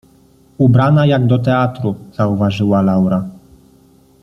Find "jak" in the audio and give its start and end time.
1.05-1.27